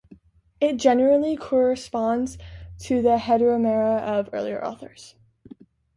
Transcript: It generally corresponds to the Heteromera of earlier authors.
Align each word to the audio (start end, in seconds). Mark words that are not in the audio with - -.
It 0.59 0.77
generally 0.77 1.35
corresponds 1.37 2.39
to 2.79 3.03
the 3.03 3.17
Heteromera 3.17 4.01
of 4.01 4.29
earlier 4.33 4.65
authors. 4.65 5.13